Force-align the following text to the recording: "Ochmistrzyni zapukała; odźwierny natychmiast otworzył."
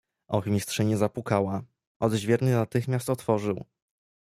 "Ochmistrzyni 0.27 0.97
zapukała; 0.97 1.63
odźwierny 1.99 2.51
natychmiast 2.53 3.09
otworzył." 3.09 3.65